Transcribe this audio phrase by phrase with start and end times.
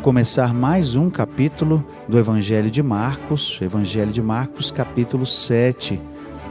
[0.00, 6.00] começar mais um capítulo do Evangelho de Marcos, Evangelho de Marcos, capítulo 7.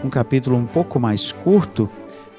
[0.03, 1.89] Um capítulo um pouco mais curto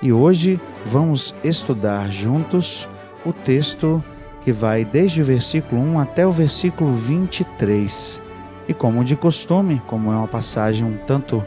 [0.01, 2.87] e hoje vamos estudar juntos
[3.27, 4.03] o texto
[4.43, 8.23] que vai desde o versículo 1 até o versículo 23.
[8.69, 11.45] E como de costume, como é uma passagem um tanto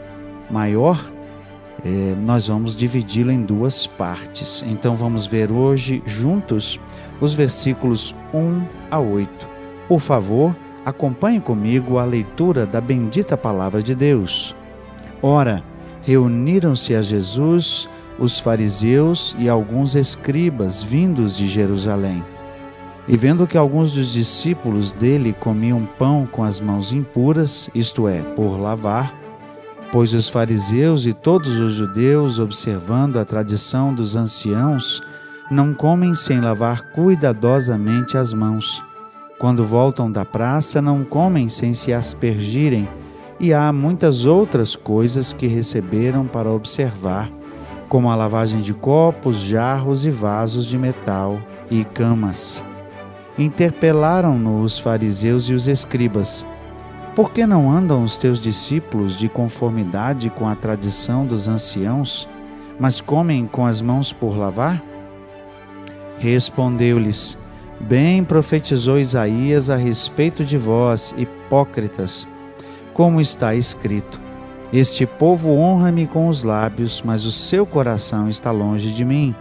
[0.50, 1.02] maior,
[1.82, 4.62] eh, nós vamos dividi-la em duas partes.
[4.68, 6.78] Então vamos ver hoje juntos
[7.18, 9.53] os versículos 1 a 8.
[9.88, 14.54] Por favor, acompanhe comigo a leitura da bendita palavra de Deus.
[15.22, 15.62] Ora,
[16.02, 22.24] reuniram-se a Jesus os fariseus e alguns escribas vindos de Jerusalém.
[23.06, 28.22] E vendo que alguns dos discípulos dele comiam pão com as mãos impuras, isto é,
[28.22, 29.14] por lavar,
[29.92, 35.02] pois os fariseus e todos os judeus, observando a tradição dos anciãos,
[35.50, 38.82] não comem sem lavar cuidadosamente as mãos.
[39.38, 42.88] Quando voltam da praça, não comem sem se aspergirem,
[43.40, 47.30] e há muitas outras coisas que receberam para observar,
[47.88, 52.62] como a lavagem de copos, jarros e vasos de metal e camas.
[53.36, 56.46] Interpelaram-no os fariseus e os escribas:
[57.16, 62.28] Por que não andam os teus discípulos de conformidade com a tradição dos anciãos,
[62.78, 64.80] mas comem com as mãos por lavar?
[66.18, 67.36] Respondeu-lhes:
[67.80, 72.26] Bem profetizou Isaías a respeito de vós, hipócritas,
[72.92, 74.20] como está escrito:
[74.72, 79.34] Este povo honra-me com os lábios, mas o seu coração está longe de mim.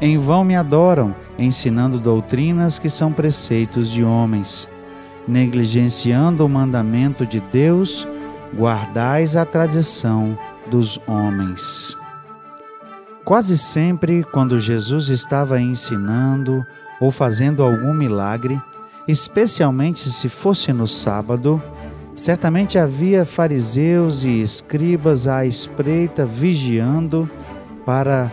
[0.00, 4.68] Em vão me adoram, ensinando doutrinas que são preceitos de homens.
[5.26, 8.06] Negligenciando o mandamento de Deus,
[8.54, 10.38] guardais a tradição
[10.70, 11.96] dos homens.
[13.24, 16.64] Quase sempre, quando Jesus estava ensinando,
[17.00, 18.60] ou fazendo algum milagre,
[19.06, 21.62] especialmente se fosse no sábado,
[22.14, 27.30] certamente havia fariseus e escribas à espreita vigiando
[27.84, 28.32] para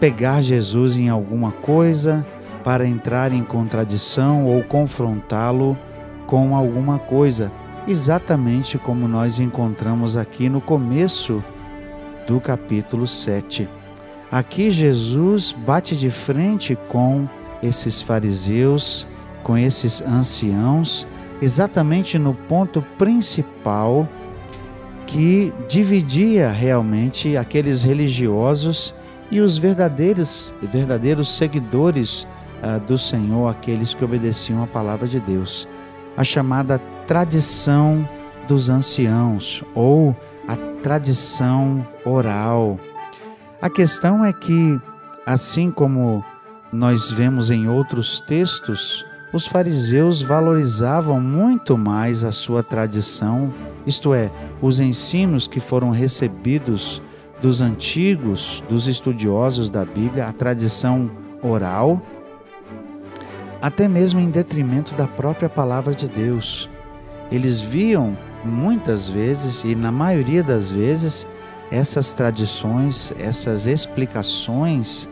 [0.00, 2.26] pegar Jesus em alguma coisa,
[2.64, 5.76] para entrar em contradição ou confrontá-lo
[6.26, 7.52] com alguma coisa,
[7.86, 11.44] exatamente como nós encontramos aqui no começo
[12.26, 13.68] do capítulo 7.
[14.30, 17.28] Aqui Jesus bate de frente com
[17.62, 19.06] esses fariseus,
[19.42, 21.06] com esses anciãos,
[21.40, 24.08] exatamente no ponto principal
[25.06, 28.94] que dividia realmente aqueles religiosos
[29.30, 32.26] e os verdadeiros, verdadeiros seguidores
[32.62, 35.68] uh, do Senhor, aqueles que obedeciam a palavra de Deus.
[36.16, 38.08] A chamada tradição
[38.46, 42.78] dos anciãos ou a tradição oral.
[43.60, 44.80] A questão é que,
[45.26, 46.24] assim como
[46.72, 53.52] nós vemos em outros textos, os fariseus valorizavam muito mais a sua tradição,
[53.86, 57.02] isto é, os ensinos que foram recebidos
[57.42, 61.10] dos antigos, dos estudiosos da Bíblia, a tradição
[61.42, 62.00] oral,
[63.60, 66.70] até mesmo em detrimento da própria palavra de Deus.
[67.30, 71.26] Eles viam muitas vezes, e na maioria das vezes,
[71.70, 75.08] essas tradições, essas explicações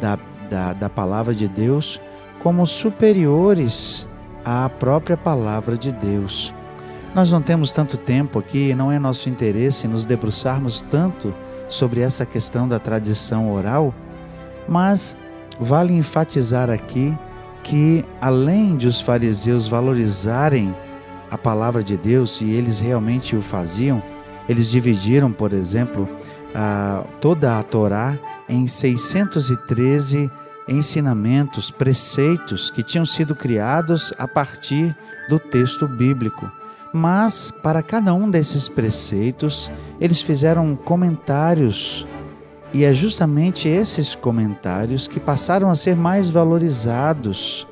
[0.00, 2.00] da da, da palavra de Deus
[2.38, 4.06] como superiores
[4.44, 6.52] à própria palavra de Deus.
[7.14, 11.34] Nós não temos tanto tempo aqui, não é nosso interesse nos debruçarmos tanto
[11.68, 13.94] sobre essa questão da tradição oral,
[14.66, 15.16] mas
[15.60, 17.16] vale enfatizar aqui
[17.62, 20.74] que, além de os fariseus valorizarem
[21.30, 24.02] a palavra de Deus, e eles realmente o faziam,
[24.48, 26.08] eles dividiram, por exemplo,
[26.54, 28.18] a, toda a Torá
[28.48, 30.30] em 613
[30.68, 34.96] ensinamentos, preceitos que tinham sido criados a partir
[35.28, 36.50] do texto bíblico.
[36.92, 39.70] Mas, para cada um desses preceitos,
[40.00, 42.06] eles fizeram comentários,
[42.72, 47.66] e é justamente esses comentários que passaram a ser mais valorizados,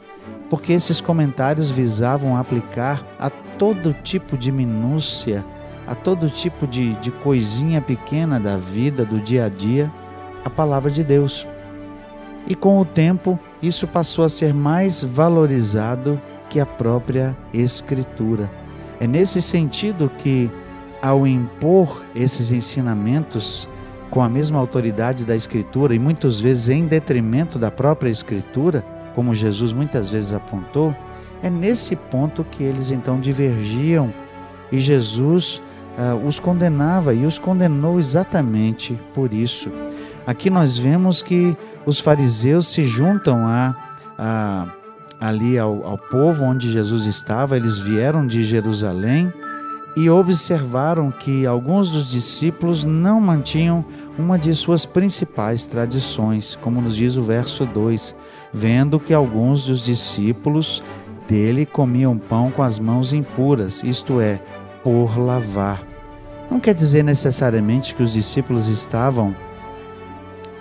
[0.49, 5.45] porque esses comentários visavam aplicar a todo tipo de minúcia,
[5.91, 9.93] a todo tipo de, de coisinha pequena da vida, do dia a dia,
[10.45, 11.49] a palavra de Deus.
[12.47, 18.49] E com o tempo, isso passou a ser mais valorizado que a própria Escritura.
[19.01, 20.49] É nesse sentido que
[21.03, 23.69] ao impor esses ensinamentos
[24.11, 29.35] com a mesma autoridade da Escritura e muitas vezes em detrimento da própria Escritura, como
[29.35, 30.95] Jesus muitas vezes apontou,
[31.43, 34.15] é nesse ponto que eles então divergiam
[34.71, 35.61] e Jesus
[35.99, 39.71] uh, os condenava e os condenou exatamente por isso.
[40.27, 43.75] Aqui nós vemos que os fariseus se juntam a,
[44.19, 44.67] a
[45.21, 49.31] ali ao, ao povo onde Jesus estava, eles vieram de Jerusalém
[49.97, 53.85] e observaram que alguns dos discípulos não mantinham
[54.19, 58.15] uma de suas principais tradições, como nos diz o verso 2,
[58.53, 60.83] vendo que alguns dos discípulos
[61.29, 64.41] dele comiam pão com as mãos impuras, isto é,
[64.83, 65.83] por lavar.
[66.51, 69.35] Não quer dizer necessariamente que os discípulos estavam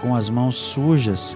[0.02, 1.36] com as mãos sujas,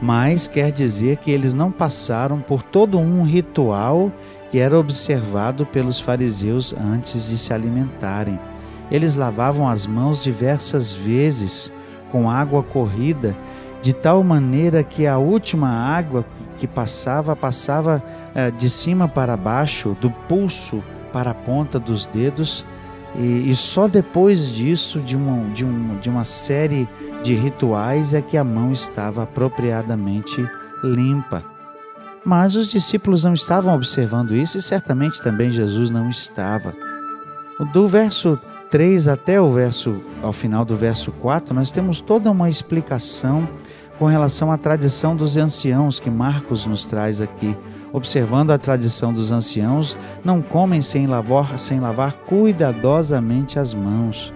[0.00, 4.10] mas quer dizer que eles não passaram por todo um ritual
[4.50, 8.38] que era observado pelos fariseus antes de se alimentarem.
[8.90, 11.72] Eles lavavam as mãos diversas vezes
[12.10, 13.36] com água corrida,
[13.80, 16.26] de tal maneira que a última água
[16.58, 18.02] que passava, passava
[18.34, 22.64] eh, de cima para baixo, do pulso para a ponta dos dedos,
[23.14, 26.88] e, e só depois disso, de uma, de, um, de uma série
[27.22, 30.48] de rituais, é que a mão estava apropriadamente
[30.82, 31.44] limpa.
[32.24, 36.72] Mas os discípulos não estavam observando isso e certamente também Jesus não estava.
[37.72, 38.38] Do verso
[38.70, 43.48] 3 até o verso ao final do verso 4, nós temos toda uma explicação
[43.98, 47.56] com relação à tradição dos anciãos que Marcos nos traz aqui.
[47.92, 54.32] Observando a tradição dos anciãos, não comem sem lavar, sem lavar cuidadosamente as mãos.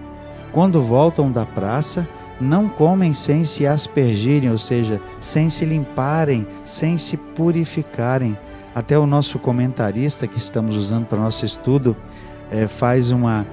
[0.51, 2.07] Quando voltam da praça,
[2.39, 8.37] não comem sem se aspergirem, ou seja, sem se limparem, sem se purificarem.
[8.75, 11.97] Até o nosso comentarista que estamos usando para o nosso estudo
[12.51, 13.45] é, faz uma,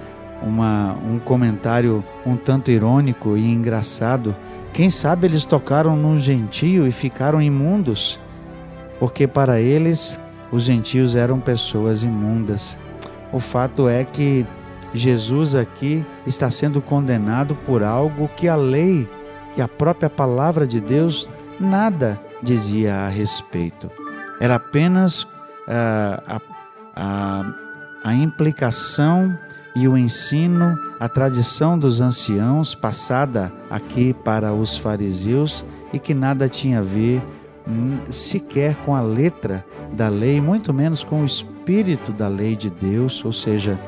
[0.43, 4.37] uma, um comentário um tanto irônico e engraçado.
[4.71, 8.21] Quem sabe eles tocaram num gentio e ficaram imundos,
[9.05, 10.19] porque para eles
[10.51, 12.79] os gentios eram pessoas imundas.
[13.35, 14.47] O fato é que
[14.95, 19.07] Jesus aqui está sendo condenado por algo que a lei,
[19.53, 21.29] que a própria palavra de Deus,
[21.61, 23.91] nada dizia a respeito.
[24.41, 25.29] Era apenas uh,
[26.27, 26.41] a,
[26.97, 27.55] a,
[28.05, 29.39] a implicação
[29.77, 35.63] e o ensino, a tradição dos anciãos passada aqui para os fariseus
[35.93, 37.23] e que nada tinha a ver
[38.11, 43.25] sequer com a letra da lei, muito menos com o espírito da lei de Deus,
[43.25, 43.81] ou seja,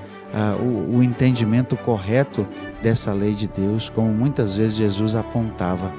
[0.60, 2.46] o, o entendimento correto
[2.82, 5.92] dessa lei de Deus, como muitas vezes Jesus apontava.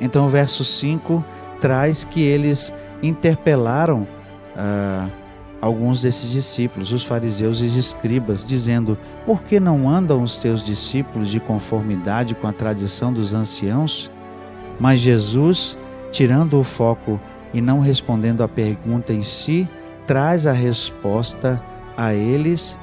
[0.00, 1.24] Então, o verso 5
[1.60, 2.72] traz que eles
[3.02, 4.06] interpelaram
[5.60, 10.62] alguns desses discípulos, os fariseus e os escribas, dizendo: Por que não andam os teus
[10.62, 14.10] discípulos de conformidade com a tradição dos anciãos?
[14.78, 15.78] Mas Jesus,
[16.14, 17.20] tirando o foco
[17.52, 19.68] e não respondendo à pergunta em si,
[20.06, 21.60] traz a resposta
[21.96, 22.78] a eles,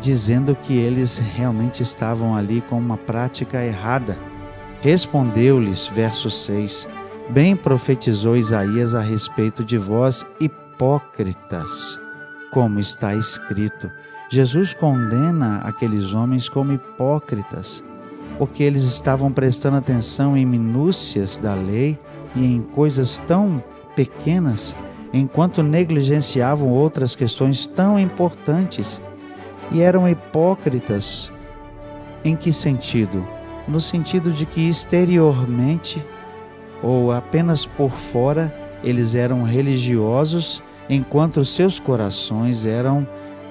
[0.00, 4.16] dizendo que eles realmente estavam ali com uma prática errada.
[4.80, 6.88] Respondeu-lhes, verso 6,
[7.28, 11.98] Bem profetizou Isaías a respeito de vós, hipócritas,
[12.52, 13.90] como está escrito.
[14.30, 17.82] Jesus condena aqueles homens como hipócritas,
[18.38, 21.98] porque eles estavam prestando atenção em minúcias da lei
[22.34, 23.62] e em coisas tão
[23.94, 24.76] pequenas
[25.12, 29.00] enquanto negligenciavam outras questões tão importantes
[29.70, 31.30] e eram hipócritas.
[32.24, 33.26] Em que sentido?
[33.68, 36.04] No sentido de que exteriormente
[36.82, 43.06] ou apenas por fora eles eram religiosos, enquanto seus corações eram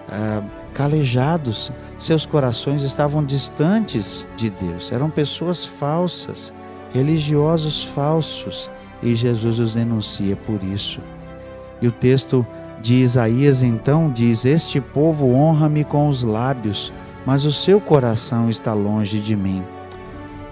[0.09, 6.53] ah, calejados, seus corações estavam distantes de Deus, eram pessoas falsas,
[6.93, 8.71] religiosos falsos,
[9.01, 11.01] e Jesus os denuncia por isso.
[11.81, 12.47] E o texto
[12.81, 16.93] de Isaías então diz: Este povo honra-me com os lábios,
[17.25, 19.63] mas o seu coração está longe de mim.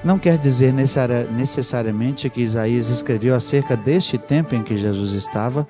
[0.03, 5.67] Não quer dizer necessariamente que Isaías escreveu acerca deste tempo em que Jesus estava.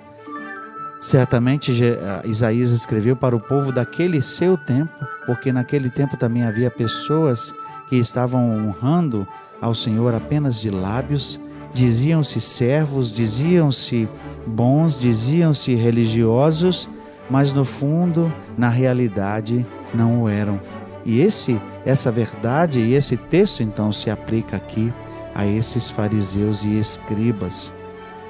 [1.01, 6.71] Certamente ah, Isaías escreveu para o povo daquele seu tempo, porque naquele tempo também havia
[6.71, 7.53] pessoas
[7.89, 9.27] que estavam honrando
[9.59, 11.39] ao Senhor apenas de lábios
[11.73, 14.07] diziam-se servos, diziam-se
[14.45, 16.89] bons, diziam-se religiosos,
[17.29, 20.59] mas no fundo, na realidade, não o eram.
[21.05, 24.93] E esse, essa verdade e esse texto então se aplica aqui
[25.33, 27.73] a esses fariseus e escribas.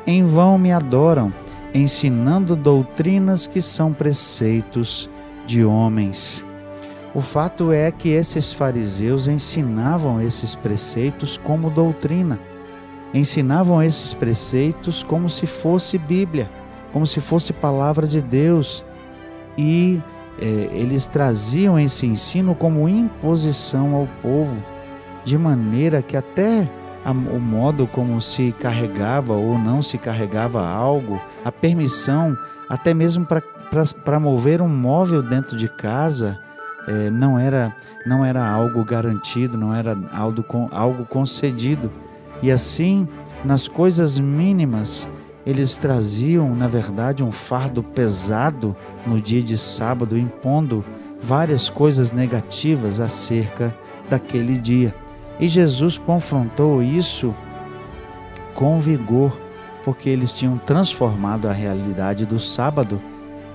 [0.06, 1.34] Em vão me adoram,
[1.74, 5.10] ensinando doutrinas que são preceitos
[5.46, 6.46] de homens.
[7.14, 12.40] O fato é que esses fariseus ensinavam esses preceitos como doutrina,
[13.14, 16.50] ensinavam esses preceitos como se fosse Bíblia,
[16.94, 18.86] como se fosse palavra de Deus,
[19.58, 20.02] e
[20.40, 24.64] é, eles traziam esse ensino como imposição ao povo,
[25.26, 26.70] de maneira que até
[27.06, 32.38] o modo como se carregava ou não se carregava algo, a permissão,
[32.70, 36.40] até mesmo para mover um móvel dentro de casa,
[36.88, 41.92] é, não, era, não era algo garantido, não era algo, algo concedido.
[42.42, 43.08] E assim,
[43.44, 45.08] nas coisas mínimas,
[45.46, 50.84] eles traziam, na verdade, um fardo pesado no dia de sábado, impondo
[51.20, 53.76] várias coisas negativas acerca
[54.10, 54.94] daquele dia.
[55.42, 57.36] E Jesus confrontou isso
[58.54, 59.42] com vigor,
[59.84, 63.02] porque eles tinham transformado a realidade do sábado,